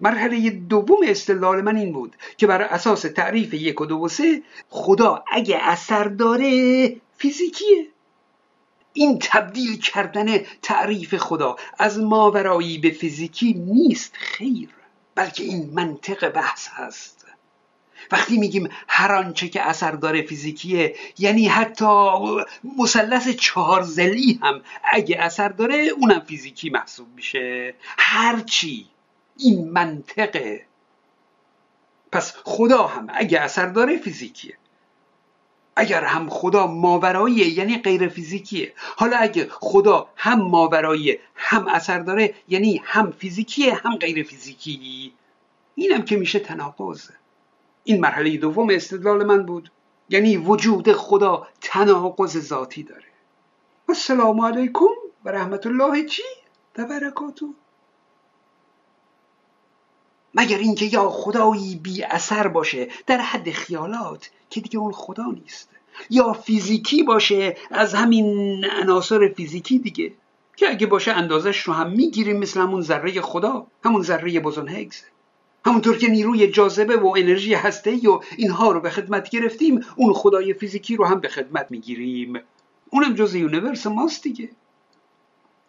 مرحله 0.00 0.50
دوم 0.50 0.98
استدلال 1.02 1.62
من 1.62 1.76
این 1.76 1.92
بود 1.92 2.16
که 2.36 2.46
بر 2.46 2.62
اساس 2.62 3.02
تعریف 3.02 3.54
یک 3.54 3.80
و 3.80 3.86
دو 3.86 3.96
و 3.96 4.08
سه 4.08 4.42
خدا 4.68 5.24
اگه 5.32 5.58
اثر 5.62 6.04
داره 6.04 6.96
فیزیکیه. 7.16 7.86
این 8.92 9.18
تبدیل 9.22 9.80
کردن 9.80 10.38
تعریف 10.62 11.14
خدا 11.14 11.56
از 11.78 11.98
ماورایی 11.98 12.78
به 12.78 12.90
فیزیکی 12.90 13.54
نیست 13.54 14.14
خیر 14.16 14.68
بلکه 15.14 15.44
این 15.44 15.70
منطق 15.74 16.28
بحث 16.28 16.68
هست. 16.68 17.17
وقتی 18.12 18.38
میگیم 18.38 18.68
هر 18.88 19.12
آنچه 19.12 19.48
که 19.48 19.62
اثر 19.62 19.90
داره 19.90 20.22
فیزیکیه 20.22 20.94
یعنی 21.18 21.48
حتی 21.48 21.86
مثلث 22.78 23.28
چهار 23.28 23.82
زلی 23.82 24.40
هم 24.42 24.60
اگه 24.92 25.16
اثر 25.18 25.48
داره 25.48 25.74
اونم 25.74 26.20
فیزیکی 26.20 26.70
محسوب 26.70 27.08
میشه. 27.16 27.74
هرچی 27.98 28.86
این 29.36 29.70
منطقه. 29.70 30.66
پس 32.12 32.34
خدا 32.44 32.86
هم 32.86 33.06
اگه 33.14 33.40
اثر 33.40 33.66
داره 33.66 33.98
فیزیکیه. 33.98 34.54
اگر 35.76 36.04
هم 36.04 36.28
خدا 36.28 36.66
ماوراییه 36.66 37.58
یعنی 37.58 37.78
غیر 37.78 38.08
فیزیکیه. 38.08 38.72
حالا 38.96 39.16
اگه 39.16 39.48
خدا 39.50 40.08
هم 40.16 40.42
ماورایی 40.42 41.18
هم 41.34 41.68
اثر 41.68 41.98
داره 41.98 42.34
یعنی 42.48 42.82
هم 42.84 43.10
فیزیکیه 43.10 43.74
هم 43.74 43.96
غیر 43.96 44.22
فیزیکی. 44.22 45.12
اینم 45.74 46.02
که 46.02 46.16
میشه 46.16 46.38
تناقض. 46.38 47.10
این 47.84 48.00
مرحله 48.00 48.36
دوم 48.36 48.70
استدلال 48.70 49.24
من 49.24 49.46
بود. 49.46 49.70
یعنی 50.08 50.36
وجود 50.36 50.92
خدا 50.92 51.46
تناقض 51.60 52.38
ذاتی 52.38 52.82
داره. 52.82 53.04
السلام 53.88 54.40
علیکم 54.40 54.88
و 55.24 55.28
رحمت 55.28 55.66
الله 55.66 56.04
چی؟ 56.06 56.22
و 56.78 56.84
برکاتو 56.84 57.54
مگر 60.34 60.58
اینکه 60.58 60.84
یا 60.84 61.10
خدایی 61.10 61.76
بی 61.76 62.02
اثر 62.02 62.48
باشه 62.48 62.88
در 63.06 63.18
حد 63.18 63.50
خیالات 63.50 64.30
که 64.50 64.60
دیگه 64.60 64.78
اون 64.78 64.92
خدا 64.92 65.24
نیست. 65.24 65.68
یا 66.10 66.32
فیزیکی 66.32 67.02
باشه 67.02 67.56
از 67.70 67.94
همین 67.94 68.64
عناصر 68.82 69.28
فیزیکی 69.28 69.78
دیگه 69.78 70.12
که 70.56 70.70
اگه 70.70 70.86
باشه 70.86 71.12
اندازش 71.12 71.60
رو 71.60 71.72
هم 71.72 71.90
می‌گیریم 71.90 72.36
مثل 72.36 72.60
همون 72.60 72.82
ذره 72.82 73.20
خدا 73.20 73.66
همون 73.84 74.02
ذره 74.02 74.40
بوزون 74.40 74.68
هیگز 74.68 75.02
همونطور 75.68 75.98
که 75.98 76.08
نیروی 76.08 76.46
جاذبه 76.46 76.96
و 76.96 77.06
انرژی 77.16 77.54
هسته 77.54 78.08
و 78.08 78.20
اینها 78.36 78.72
رو 78.72 78.80
به 78.80 78.90
خدمت 78.90 79.30
گرفتیم 79.30 79.84
اون 79.96 80.12
خدای 80.12 80.54
فیزیکی 80.54 80.96
رو 80.96 81.04
هم 81.04 81.20
به 81.20 81.28
خدمت 81.28 81.70
می‌گیریم. 81.70 82.40
اونم 82.90 83.14
جز 83.14 83.34
universe 83.34 83.86
ماست 83.86 84.22
دیگه. 84.22 84.48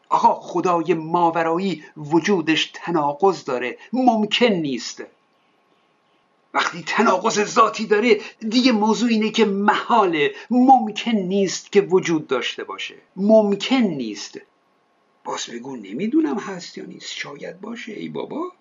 آقا 0.09 0.35
خدای 0.35 0.93
ماورایی 0.93 1.83
وجودش 1.97 2.71
تناقض 2.73 3.43
داره. 3.43 3.77
ممکن 3.93 4.45
نیست. 4.45 5.03
وقتی 6.53 6.83
تناقض 6.87 7.43
ذاتی 7.43 7.85
داره 7.85 8.21
دیگه 8.39 8.71
موضوع 8.71 9.09
اینه 9.09 9.29
که 9.29 9.45
محاله. 9.45 10.35
ممکن 10.49 11.11
نیست 11.11 11.71
که 11.71 11.81
وجود 11.81 12.27
داشته 12.27 12.63
باشه. 12.63 12.95
ممکن 13.15 13.75
نیست. 13.75 14.39
باز 15.23 15.45
بگو 15.45 15.75
نمی‌دونم 15.75 16.37
هست 16.37 16.77
یا 16.77 16.85
نیست. 16.85 17.13
شاید 17.13 17.61
باشه 17.61 17.91
ای 17.91 18.09
بابا. 18.09 18.51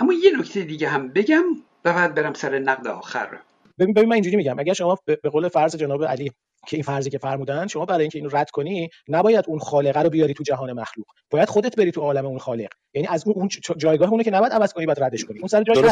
اما 0.00 0.12
یه 0.12 0.38
نکته 0.38 0.60
دیگه 0.60 0.88
هم 0.88 1.08
بگم 1.08 1.44
و 1.84 1.92
بعد 1.92 2.14
برم 2.14 2.34
سر 2.34 2.58
نقد 2.58 2.86
آخر 2.86 3.40
ببین 3.78 3.94
ببین 3.94 4.08
من 4.08 4.14
اینجوری 4.14 4.36
میگم 4.36 4.58
اگر 4.58 4.72
شما 4.72 4.98
به 5.04 5.30
قول 5.30 5.48
فرض 5.48 5.76
جناب 5.76 6.04
علی 6.04 6.32
که 6.66 6.76
این 6.76 6.84
فرضی 6.84 7.10
که 7.10 7.18
فرمودن 7.18 7.66
شما 7.66 7.84
برای 7.84 8.00
اینکه 8.00 8.18
اینو 8.18 8.30
رد 8.32 8.50
کنی 8.50 8.90
نباید 9.08 9.44
اون 9.48 9.58
خالقه 9.58 10.02
رو 10.02 10.10
بیاری 10.10 10.34
تو 10.34 10.42
جهان 10.42 10.72
مخلوق. 10.72 11.06
باید 11.30 11.48
خودت 11.48 11.76
بری 11.76 11.92
تو 11.92 12.00
عالم 12.00 12.26
اون 12.26 12.38
خالق. 12.38 12.68
یعنی 12.94 13.08
از 13.08 13.24
اون 13.26 13.48
جایگاه 13.76 14.10
اونه 14.10 14.24
که 14.24 14.30
نباید 14.30 14.52
عوض 14.52 14.72
کنی 14.72 14.86
بعد 14.86 15.02
ردش 15.02 15.24
کنی. 15.24 15.38
اون 15.38 15.48
سر 15.48 15.62
جای 15.62 15.90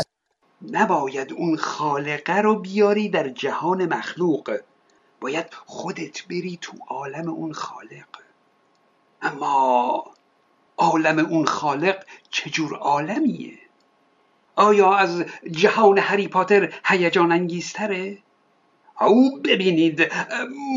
نباید 0.73 1.32
اون 1.32 1.56
خالقه 1.56 2.40
رو 2.40 2.58
بیاری 2.58 3.08
در 3.08 3.28
جهان 3.28 3.94
مخلوق. 3.94 4.58
باید 5.20 5.46
خودت 5.66 6.26
بری 6.26 6.58
تو 6.61 6.73
عالم 6.88 7.28
اون 7.28 7.52
خالق. 7.52 8.08
اما 9.23 10.04
عالم 10.76 11.18
اون 11.18 11.44
خالق 11.44 12.04
چجور 12.30 12.75
عالمیه؟ 12.76 13.63
آیا 14.56 14.94
از 14.94 15.25
جهان 15.50 15.99
هری 15.99 16.28
پاتر 16.28 16.73
هیجان 16.84 17.32
انگیزتره؟ 17.32 18.18
او 19.00 19.40
ببینید 19.44 20.12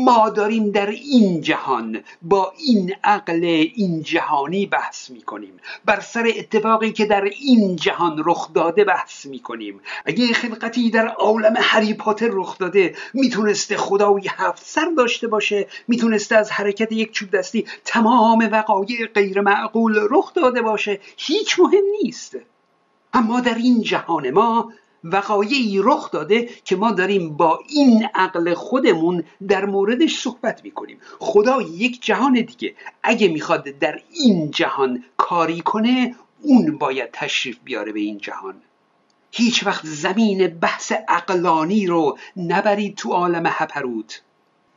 ما 0.04 0.30
داریم 0.30 0.70
در 0.70 0.86
این 0.86 1.40
جهان 1.40 2.00
با 2.22 2.52
این 2.58 2.94
عقل 3.04 3.44
این 3.44 4.02
جهانی 4.02 4.66
بحث 4.66 5.10
می 5.10 5.22
کنیم 5.22 5.52
بر 5.84 6.00
سر 6.00 6.32
اتفاقی 6.36 6.92
که 6.92 7.04
در 7.04 7.24
این 7.24 7.76
جهان 7.76 8.22
رخ 8.26 8.52
داده 8.52 8.84
بحث 8.84 9.26
می 9.26 9.38
کنیم 9.38 9.80
اگه 10.04 10.26
خلقتی 10.26 10.90
در 10.90 11.08
عالم 11.08 11.54
هری 11.56 11.94
پاتر 11.94 12.28
رخ 12.32 12.58
داده 12.58 12.94
می‌تونسته 13.14 13.76
خدای 13.76 14.22
هفت 14.28 14.62
سر 14.66 14.90
داشته 14.96 15.28
باشه 15.28 15.66
می‌تونسته 15.88 16.36
از 16.36 16.50
حرکت 16.50 16.92
یک 16.92 17.12
چوب 17.12 17.30
دستی 17.30 17.66
تمام 17.84 18.48
وقایع 18.52 19.06
غیر 19.14 19.40
معقول 19.40 19.98
رخ 20.10 20.34
داده 20.34 20.62
باشه. 20.62 21.00
هیچ 21.16 21.58
مهم 21.58 21.84
نیست. 22.02 22.36
اما 23.18 23.40
در 23.40 23.54
این 23.54 23.82
جهان 23.82 24.30
ما 24.30 24.72
وقایعی 25.04 25.78
رخ 25.82 26.10
داده 26.10 26.48
که 26.64 26.76
ما 26.76 26.92
داریم 26.92 27.36
با 27.36 27.60
این 27.68 28.08
عقل 28.14 28.54
خودمون 28.54 29.24
در 29.48 29.64
موردش 29.64 30.18
صحبت 30.18 30.64
می‌کنیم. 30.64 30.98
خدا 31.18 31.62
یک 31.62 32.02
جهان 32.02 32.32
دیگه. 32.32 32.74
اگه 33.02 33.28
می‌خواد 33.28 33.64
در 33.64 34.00
این 34.10 34.50
جهان 34.50 35.04
کاری 35.16 35.60
کنه 35.60 36.14
اون 36.42 36.78
باید 36.78 37.10
تشریف 37.12 37.58
بیاره 37.64 37.92
به 37.92 38.00
این 38.00 38.18
جهان. 38.18 38.54
هیچ 39.30 39.66
وقت 39.66 39.86
زمین 39.86 40.46
بحث 40.48 40.92
عقلانی 41.08 41.86
رو 41.86 42.18
نبرید 42.36 42.96
تو 42.96 43.12
عالم 43.12 43.42
هپروت 43.46 44.22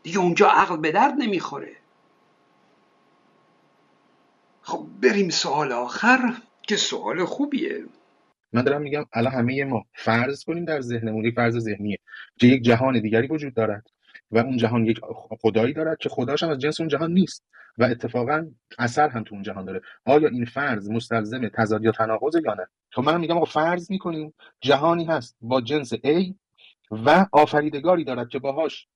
دیگه 0.03 0.19
اونجا 0.19 0.47
عقل 0.47 0.77
به 0.77 0.91
درد 0.91 1.13
نمی‌خوره. 1.17 1.75
خب 4.61 4.85
بریم 5.01 5.29
سوال 5.29 5.71
آخر 5.71 6.33
که 6.61 6.77
سوال 6.77 7.25
خوبیه. 7.25 7.85
من 8.53 8.63
دارم 8.63 8.81
میگم 8.81 9.05
الان 9.13 9.33
همه 9.33 9.63
ما 9.63 9.85
فرض 9.93 10.43
کنیم 10.43 10.65
در 10.65 10.81
ذهنمون 10.81 11.25
یک 11.25 11.35
فرض 11.35 11.57
ذهنیه 11.57 11.97
که 12.39 12.47
یک 12.47 12.61
جهان 12.61 13.01
دیگری 13.01 13.27
وجود 13.27 13.53
دارد 13.53 13.87
و 14.31 14.37
اون 14.37 14.57
جهان 14.57 14.85
یک 14.85 14.99
خدایی 15.41 15.73
دارد 15.73 15.97
که 15.97 16.09
خداش 16.09 16.43
هم 16.43 16.49
از 16.49 16.57
جنس 16.57 16.79
اون 16.79 16.89
جهان 16.89 17.11
نیست 17.13 17.45
و 17.77 17.83
اتفاقا 17.83 18.47
اثر 18.79 19.09
هم 19.09 19.23
تو 19.23 19.35
اون 19.35 19.43
جهان 19.43 19.65
داره. 19.65 19.81
آیا 20.05 20.27
این 20.27 20.45
فرض 20.45 20.89
مستلزم 20.89 21.47
تضاد 21.47 21.83
یا 21.83 21.91
تناقض 21.91 22.35
یا 22.45 22.53
نه؟ 22.53 22.67
خب 22.91 23.03
من 23.03 23.19
میگم 23.19 23.37
آقا 23.37 23.45
فرض 23.45 23.91
می‌کنیم 23.91 24.33
جهانی 24.61 25.05
هست 25.05 25.37
با 25.41 25.61
جنس 25.61 25.93
A 25.93 26.33
و 26.91 27.25
آفریدگاری 27.31 28.03
دارد 28.03 28.29
که 28.29 28.39
باهاش 28.39 28.87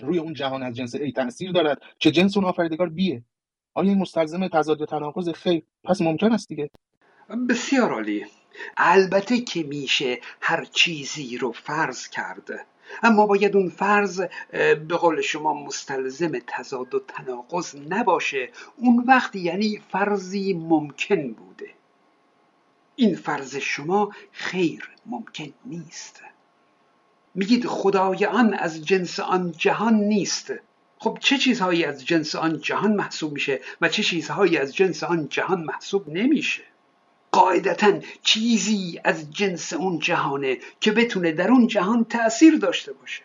روی 0.00 0.18
اون 0.18 0.34
جهان 0.34 0.62
از 0.62 0.74
جنس 0.74 0.96
A 0.96 1.12
تاثیر 1.16 1.52
دارد 1.52 1.82
که 1.98 2.10
جنس 2.10 2.36
اون 2.36 2.46
آفریدگار 2.46 2.88
بیه 2.88 3.22
آیا 3.74 3.88
این 3.88 3.98
مستلزم 3.98 4.48
تضاد 4.48 4.80
یا 4.80 4.86
تناقض 4.86 5.28
خیر؟ 5.28 5.62
پس 5.84 6.00
ممکن 6.00 6.32
است 6.32 6.48
دیگه. 6.48 6.70
بسیار 7.48 7.92
عالی. 7.92 8.24
البته 8.76 9.40
که 9.40 9.62
میشه 9.62 10.20
هر 10.40 10.64
چیزی 10.64 11.38
رو 11.38 11.52
فرض 11.52 12.08
کرده 12.08 12.66
اما 13.02 13.26
باید 13.26 13.56
اون 13.56 13.68
فرض 13.68 14.20
به 14.88 14.96
قول 14.96 15.20
شما 15.20 15.54
مستلزم 15.54 16.32
تضاد 16.46 16.94
و 16.94 17.00
تناقض 17.08 17.76
نباشه. 17.88 18.50
اون 18.76 19.04
وقت 19.08 19.36
یعنی 19.36 19.82
فرضی 19.92 20.52
ممکن 20.52 21.32
بوده. 21.32 21.70
این 22.96 23.16
فرض 23.16 23.56
شما 23.56 24.12
خیر 24.32 24.90
ممکن 25.06 25.52
نیست. 25.64 26.22
میگید 27.34 27.66
خدای 27.66 28.24
آن 28.24 28.54
از 28.54 28.84
جنس 28.84 29.20
آن 29.20 29.52
جهان 29.52 29.94
نیست. 29.94 30.52
خب 30.98 31.18
چه 31.20 31.38
چیزهایی 31.38 31.84
از 31.84 32.06
جنس 32.06 32.34
آن 32.34 32.60
جهان 32.60 32.94
محسوب 32.94 33.32
میشه 33.32 33.60
و 33.80 33.88
چه 33.88 34.02
چیزهایی 34.02 34.56
از 34.56 34.76
جنس 34.76 35.04
آن 35.04 35.28
جهان 35.28 35.64
محسوب 35.64 36.08
نمیشه؟ 36.08 36.62
قاعدتا 37.34 37.92
چیزی 38.22 39.00
از 39.04 39.30
جنس 39.30 39.72
اون 39.72 39.98
جهانه 39.98 40.58
که 40.80 40.92
بتونه 40.92 41.32
در 41.32 41.50
اون 41.50 41.66
جهان 41.66 42.04
تأثیر 42.04 42.56
داشته 42.56 42.92
باشه. 42.92 43.22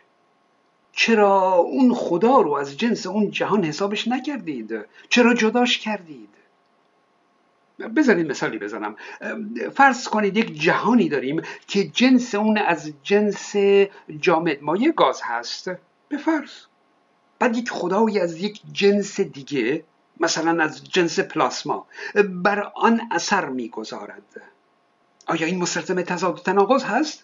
چرا 0.94 1.54
اون 1.54 1.94
خدا 1.94 2.42
رو 2.42 2.54
از 2.54 2.78
جنس 2.78 3.08
اون 3.08 3.32
جهان 3.32 3.64
حسابش 3.64 4.08
نکردید؟ 4.08 4.86
چرا 5.10 5.34
جداش 5.34 5.78
کردید؟ 5.78 6.30
بذارید 7.96 8.30
مثالی 8.30 8.58
بزنم. 8.58 8.96
فرض 9.76 10.08
کنید 10.08 10.38
یک 10.38 10.62
جهانی 10.62 11.10
داریم 11.10 11.42
که 11.68 11.84
جنس 11.84 12.36
اون 12.36 12.58
از 12.58 12.94
جنس 13.04 13.56
جامد 14.20 14.64
مایه 14.64 14.92
گاز 14.92 15.22
هست. 15.24 15.72
به 16.10 16.18
فرض. 16.18 16.52
بعد 17.40 17.58
یک 17.58 17.70
خدایی 17.70 18.20
از 18.20 18.38
یک 18.38 18.62
جنس 18.72 19.20
دیگه 19.20 19.84
مثلا 20.20 20.64
از 20.64 20.84
جنس 20.84 21.20
پلاسما 21.20 21.88
بر 22.30 22.72
آن 22.76 23.02
اثر 23.12 23.50
می‌گذارد. 23.50 24.42
آیا 25.28 25.48
این 25.48 25.58
مستلزم 25.58 26.02
تضاد 26.02 26.40
و 26.40 26.42
تناقض 26.42 26.84
هست؟ 26.84 27.24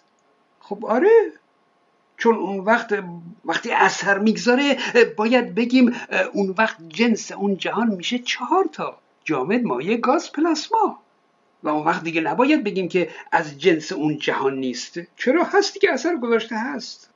خب 0.60 0.86
آره. 0.86 1.32
چون 2.16 2.34
اون 2.34 2.58
وقت 2.58 3.04
وقتی 3.44 3.72
اثر 3.72 4.18
می‌گذاره 4.18 4.76
باید 5.16 5.54
بگیم 5.54 5.96
اون 6.32 6.54
وقت 6.58 6.76
جنس 6.88 7.32
اون 7.32 7.56
جهان 7.56 7.88
میشه 7.88 8.18
چهار 8.18 8.68
تا. 8.72 8.98
جامد 9.24 9.62
مایع 9.62 9.96
گاز 9.96 10.32
پلاسما. 10.32 10.98
و 11.62 11.68
اون 11.68 11.86
وقت 11.86 12.02
دیگه 12.04 12.20
نباید 12.20 12.64
بگیم 12.64 12.88
که 12.88 13.10
از 13.32 13.58
جنس 13.58 13.92
اون 13.92 14.18
جهان 14.18 14.54
نیست. 14.54 14.98
چرا؟ 15.16 15.44
هستی 15.44 15.80
که 15.80 15.92
اثر 15.92 16.16
گذاشته 16.16 16.56
هست. 16.58 17.10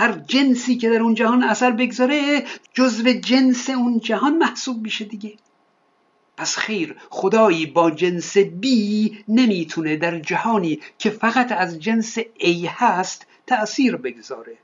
هر 0.00 0.12
جنسی 0.12 0.76
که 0.76 0.90
در 0.90 1.02
اون 1.02 1.14
جهان 1.14 1.42
اثر 1.42 1.70
بگذاره 1.70 2.44
جزو 2.74 3.12
جنس 3.12 3.70
اون 3.70 4.00
جهان 4.00 4.36
محسوب 4.36 4.82
میشه 4.82 5.04
دیگه. 5.04 5.34
پس 6.36 6.56
خیر 6.56 6.96
خدایی 7.10 7.66
با 7.66 7.90
جنس 7.90 8.36
بی 8.36 9.24
نمی‌تونه 9.28 9.96
در 9.96 10.18
جهانی 10.18 10.80
که 10.98 11.10
فقط 11.10 11.52
از 11.52 11.80
جنس 11.80 12.18
A 12.18 12.66
هست 12.66 13.26
تأثیر 13.46 13.96
بگذاره. 13.96 14.56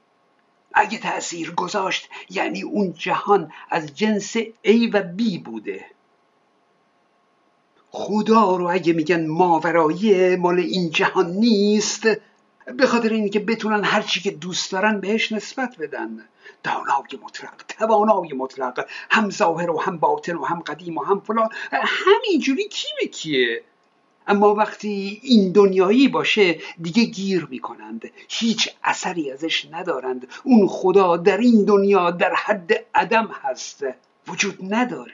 اگه 0.75 0.99
تأثیر 0.99 1.51
گذاشت 1.51 2.09
یعنی 2.31 2.63
اون 2.63 2.93
جهان 2.93 3.53
از 3.71 3.95
جنس 3.95 4.37
A 4.67 4.91
و 4.93 5.03
B 5.19 5.39
بوده. 5.45 5.85
خدا 7.91 8.57
رو 8.57 8.71
اگه 8.71 8.93
میگن 8.93 9.27
ماورایی 9.27 10.37
مال 10.37 10.59
این 10.59 10.91
جهان 10.91 11.31
نیست. 11.31 12.09
به 12.75 12.87
خاطر 12.87 13.09
اینکه 13.09 13.41
بتونن 13.41 13.85
هر 13.85 14.03
چی 14.03 14.21
که 14.21 14.31
دوست 14.31 14.73
دارن 14.73 15.01
بهش 15.01 15.33
نسبت 15.33 15.77
بدن. 15.79 16.25
دانای 16.63 17.23
مطلق 17.25 17.55
توانای 17.69 18.33
مطلق. 18.33 18.87
هم 19.11 19.31
ظاهر 19.31 19.71
و 19.71 19.81
هم 19.81 19.99
باطن 19.99 20.37
و 20.37 20.45
هم 20.45 20.61
قدیم 20.61 20.99
و 20.99 21.03
هم 21.03 21.21
فلان. 21.21 21.49
همینجوری 21.73 22.69
کی 22.69 22.89
به 23.01 23.07
کیه؟ 23.07 23.63
اما 24.27 24.55
وقتی 24.55 25.21
این 25.23 25.53
دنیایی 25.53 26.09
باشه 26.09 26.61
دیگه 26.83 27.05
گیر 27.05 27.47
می‌کنند. 27.51 28.11
هیچ 28.29 28.69
اثری 28.85 29.31
ازش 29.31 29.67
ندارند. 29.73 30.29
اون 30.45 30.69
خدا 30.69 31.17
در 31.17 31.39
این 31.39 31.65
دنیا 31.65 32.11
در 32.11 32.35
حد 32.35 32.73
عدم 32.95 33.31
هست. 33.43 33.85
وجود 34.29 34.59
نداره. 34.75 35.13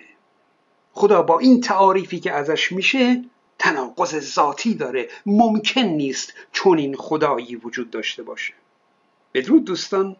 خدا 0.92 1.22
با 1.22 1.38
این 1.38 1.60
تعاریفی 1.60 2.20
که 2.20 2.32
ازش 2.32 2.72
میشه 2.72 3.24
تناقض 3.62 4.34
ذاتی 4.34 4.74
داره. 4.74 5.08
ممکن 5.26 5.80
نیست 5.80 6.32
چون 6.52 6.78
این 6.78 6.96
خدایی 6.96 7.56
وجود 7.56 7.90
داشته 7.90 8.22
باشه. 8.22 8.54
بدرود 9.34 9.64
دوستان. 9.64 10.16